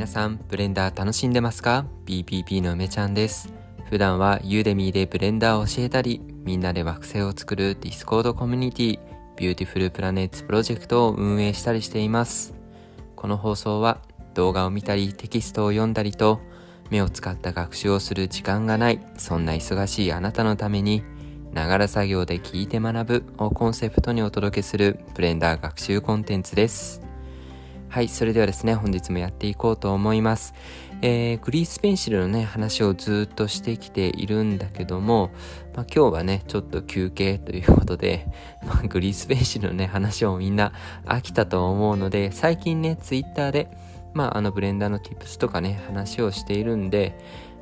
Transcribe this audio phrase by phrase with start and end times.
[0.00, 3.52] 皆さん、ブレンダー楽しんでますか ?BPP の梅ちゃんです。
[3.90, 8.98] 普段は Udemy でブレンダーを教えたり、みんなで惑星を作る Discord コミュニティ、
[9.36, 12.54] Beautiful Planets Project を運営したりしています。
[13.14, 14.00] この放送は
[14.32, 16.40] 動画を見たりテキストを読んだりと、
[16.88, 21.02] 目を使った学習をする時間がない、そんな忙しいあなたのために、
[21.52, 27.09] ながら作業で聞いて学ぶをコンセプトにお届けするブレンダー学習コンテンツです。
[27.90, 30.54] はい、それではですね、本日もやっていこうと思います。
[31.02, 35.32] えー、グリースペンシルのね、話をずっとしてきているんだけども、
[35.74, 38.28] まあ、今日はね、ちょっと休憩ということで、
[38.64, 40.72] まあ、グリースペンシルのね、話をみんな
[41.04, 43.68] 飽きたと思うので、最近ね、ツイッターで、
[44.14, 47.18] まあ、あのブレンダーの tips とかね、話をしているんで、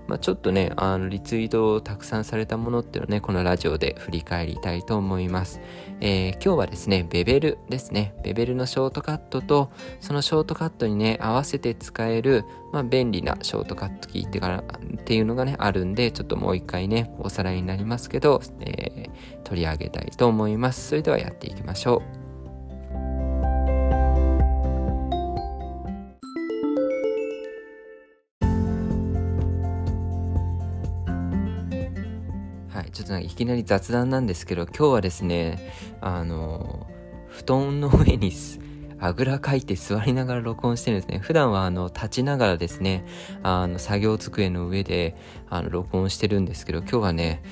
[0.09, 5.61] まあ、ちょっとね、あの、リツイートをたくさんされたものっていうのをね、このラジオで振り返りたいと思います。
[6.01, 8.15] えー、今日はですね、ベベルですね。
[8.25, 20.89] ベベルのショートカットと、そのショートカットにね、合わせて使える、まあ、便利なショートカットキーってからっていうのがね、あるんで、ちょっともう一回ね、おさらいになりますけど、えー、取り上げたいと思います。
[20.89, 22.18] それではやっていきましょう。
[32.91, 36.87] ちょっとなんかいきなり雑談なんですけど、今日はですね、あの、
[37.29, 38.33] 布団の上に
[39.01, 41.19] あぐらかいて座りながら録音してるんですね。
[41.19, 43.05] 普段はあの立ちながらですね、
[43.43, 45.17] あの作業机の上で
[45.49, 47.43] あの録音してるんですけど、今日はね、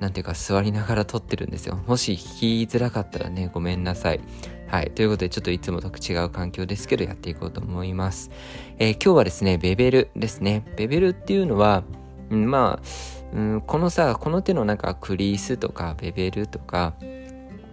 [0.00, 1.78] なんていうか座りながら撮ってるんですよ。
[1.86, 4.20] もし聞きづらかったらね、ごめんなさい。
[4.68, 4.90] はい。
[4.90, 8.30] ということで、ちょっといつもと違う環境ですけど、やっていこうと思います。
[8.78, 10.64] えー、今日はですね、ベベルですね。
[10.76, 11.84] ベベルっていうのは、
[12.30, 16.94] まあ、うん、このさ、この手のなんかクリースとかベベルとか、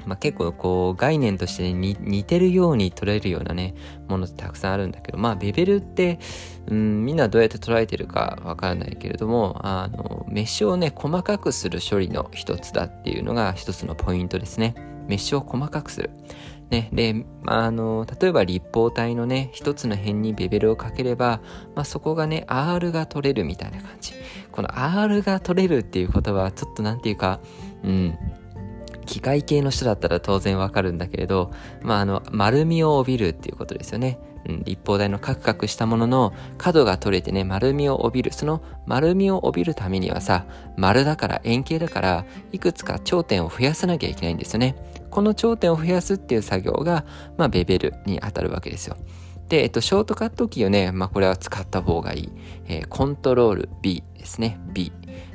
[0.05, 3.75] まあ、結構こう概念として、似てるように取れるようなね、
[4.07, 6.19] ものってたくさんあるんだけど、まあベベルって、
[6.67, 14.75] うん、みんなどうやって捉えてるかわからないけれども、あの、メッシュをね、細かくする処理の一つだっていうのが一つのポイントですね。
[15.07, 16.09] メッシュを細かくする。
[16.71, 21.41] ね、で、あの、例えば立方体のね、一つの辺にベベルをかければ、
[21.75, 24.13] まあ、そこがね、R が取れるみたいな感じ。
[24.51, 27.39] この R が取れるっていうことは、ちょっとなんていうか、
[27.83, 28.17] うん、
[29.05, 31.51] 機械系の人だったら当然わかるんだけれど、
[31.81, 34.19] まあ、あの、丸みを帯びるっていうことですよね。
[34.47, 38.33] うん、立方体のカクカクしたものの角が取れてね、丸みを帯びる。
[38.33, 40.45] その丸みを帯びるためにはさ、
[40.77, 44.75] 丸だから円形だから、いくつか頂点を増やさなきゃいけないんですよね。
[45.09, 47.05] この頂点を増やすっていう作業が、
[47.37, 48.97] まあ、ベベルに当たるわけですよ。
[49.49, 52.29] で、えっと、ショートカットキーをね、まあ、これは使った方がいい。
[52.67, 54.59] えー、コントロール B ですね。
[54.73, 54.91] B。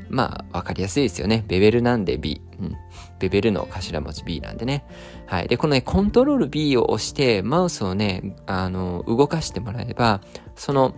[0.09, 1.45] まあ、わかりやすいですよね。
[1.49, 2.41] ベベルなんで B。
[2.61, 2.77] うん。
[3.19, 4.85] ベベルの頭文字 B なんでね。
[5.27, 5.49] はい。
[5.49, 10.21] で、このね、コントロール B を押して、マウスをね、あの、動かしてもらえば、
[10.55, 10.95] その、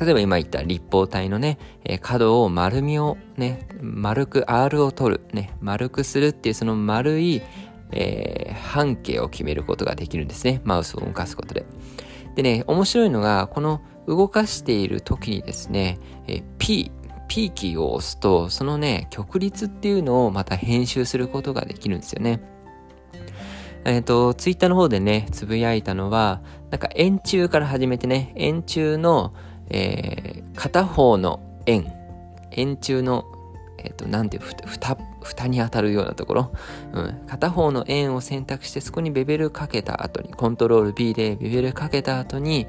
[0.00, 7.42] 例えば今言った立方体のね、え、角を丸みをね、丸く R を取る、ね、丸くするっていうその丸い
[7.92, 10.60] えー、半径を決めることができるんですね。
[10.64, 11.64] マウスを動かすことで。
[12.34, 16.42] でね、面白いのが、この動かしている時にですね、えー、
[17.30, 22.40] P、P キーを押すと、そのね、曲率っていうのをまた編集することができるんですよね。
[23.84, 29.32] えっ、ー、と、ツイッターの方でね、つぶやいたのは、なんか円柱から始めてね、円柱の、
[29.70, 31.86] えー、片方の円、
[32.50, 33.24] 円柱の
[33.82, 36.52] えっ、ー、と、なんていう、ふた、蓋に当たるようなところ、
[36.92, 42.66] うん、片方の円を選択して、そこにベベルかけた後に、コントロール B でベベルかけた後に、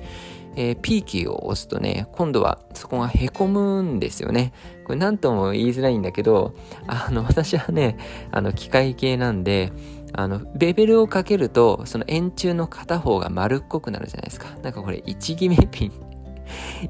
[0.55, 4.53] えー、P キーを押すとね、今度はそこが凹むんですよね。
[4.83, 6.53] これ何とも言いづらいんだけど、
[6.87, 7.97] あの、私はね、
[8.31, 9.71] あの、機械系なんで、
[10.13, 14.47] あの、ベベルをかけると、その円柱の片方が丸っこくなるじゃないですか。
[14.61, 15.91] なんかこれ、1決めピン。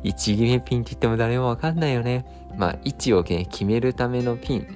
[0.03, 2.25] 1決めピンって言っても誰もわかんないよね。
[2.57, 4.67] まあ、位置を、ね、決めるためのピン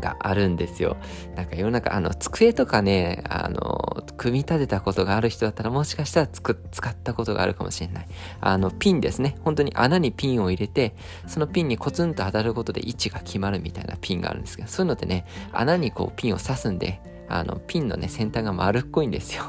[0.00, 0.96] があるんですよ。
[1.36, 3.87] なんか世の中、あの、机とかね、あの、
[4.18, 8.08] 組み立てたことがある人だったらもしかしたらつく使ったことがあるかもしれない。
[8.40, 9.36] あの、ピンですね。
[9.44, 10.94] 本当に穴にピンを入れて、
[11.26, 19.44] そのピンにコツンと当たることで位置が決まるみたいなピンがあるんですけど、そういうのってね、穴にこうピンを刺すんで、あの、ピンのね、先端が丸っこいんですよ。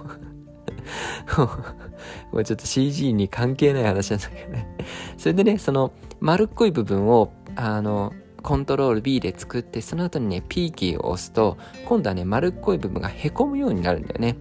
[2.31, 4.67] もうちょっと CG に関係ない話なんだけどね。
[5.17, 14.37] それでね、その丸っこい部分をあの、コントロール B で作って、その後にね、P キーを押すと、今度はね、丸っこい部分が凹むようになるんだよね。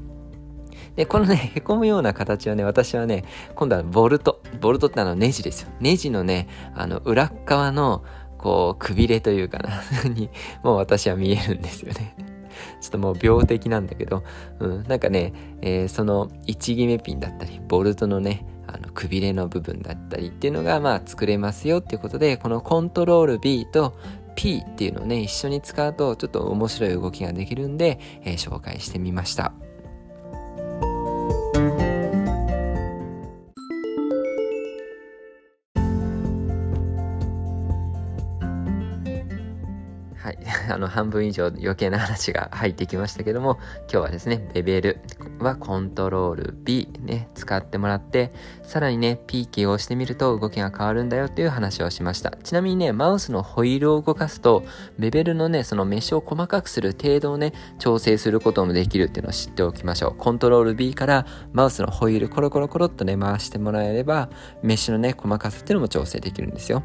[0.99, 3.25] で、このね、 凹むような形はね、私はね、
[3.55, 4.43] 今度はボルト。
[4.61, 5.69] ボルトってあのネジですよ。
[5.79, 8.03] ネジのね、あの、裏側の、
[8.37, 10.29] こう、くびれというかな、に、
[10.65, 12.17] もう私は見えるんですよね。
[12.83, 14.25] ちょっともう病的なんだけど、
[14.59, 23.95] うん、なんかね、えー、その1決めピンだったり、ボルトのね、あのくびれの部分だったりっていうのがまあ作れますよっていうことでこのコントロール B と
[24.35, 29.55] P っていうのをね一緒に使うとちょっと面白い動きができるんで、えー、紹介してみました。
[40.71, 45.01] あの、半分以上余計な話が入ってきましたけども、今日はですね、ベベル
[45.41, 48.33] はコントロール B ね、使ってもらって、
[48.63, 52.31] さらにね、P キーを押してみると動きが変わるんだよっていう話をしました。
[52.43, 54.65] ちなみにね、マウスのホイールを動かすと、
[54.99, 60.15] ベベルのね、そのメッシュを細かくする程度をね、調整することもできるっていうのを知っておきましょう。
[60.17, 64.31] コントロール B からマウスのホイールコロコロコロっとね、回してもらえれば、
[64.63, 66.83] メッシュのね、細かさっていうのも調整できるんですよ。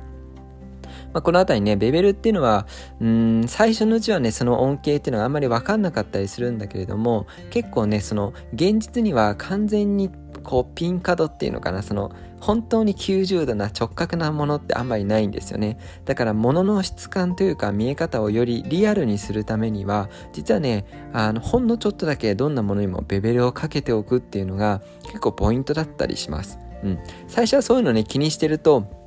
[1.14, 2.68] まあ、このあたりね、ベベルっていうのは、
[3.00, 10.10] うん、最初のうちはね、その恩恵っていうのはあんまりわかんなかったりするんだけれども、結構ね、その、現実には完全に
[10.44, 15.80] こうピン角っていうのかなその本当に90度な直角なものってあんまりないんですよね。
[16.04, 29.03] だから物の質感というか見え方をよりリアルにするためには実はねあのほんのちょっとだけどんなものにもベベルをかけておくっていうのが結構ポイントだったりします、うん、最初はそういうのね気にしてると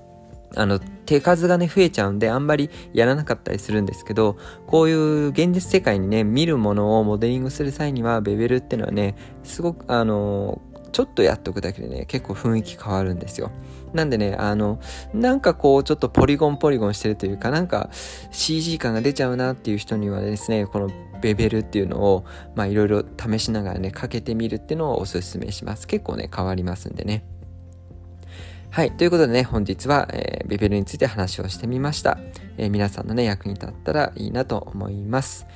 [0.54, 10.60] あの、手数がね、増えちゃうんで、あんまりやらなかったりするんですけど、こういう現実世界にね、見るものをモデリングする際には、ベベルっていうのはね、すごく、あの
[10.96, 13.50] ちょっとやっとくだけでね、結構雰囲気変わるんですよ。
[13.92, 14.80] なんでね、あの、
[15.12, 17.90] なんかこう、ちょっとポリゴンポリゴンしてるというか、なんか
[18.30, 20.88] CG 感が出ちゃうなっていう人にはですね、この
[21.20, 25.86] ベベルっていうのを、まあいろいろ試しながらね、かけてみるっていうのをおすすめします。
[25.86, 27.24] 結構ね、変わりますんでね。
[28.76, 28.92] はい。
[28.92, 32.18] ということでね、本日は、えー、ベベルについて話をしてみました。
[32.58, 35.46] えー、皆さんのね、役に立ったらいいなと思います。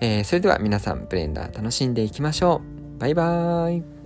[0.00, 2.62] えー、それでは皆さん、ブレンダー楽しんでいきましょ
[2.96, 2.98] う。
[2.98, 3.99] バイバーイ。